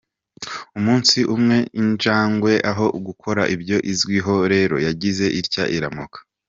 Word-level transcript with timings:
Umunsi 0.77 1.19
umwe 1.35 1.57
injangwe 1.81 2.53
aho 2.71 2.85
gukora 3.07 3.41
ibyo 3.55 3.77
izwiho 3.91 4.35
rero 4.53 4.75
yagize 4.87 5.25
itya 5.39 5.63
iramoka. 5.77 6.17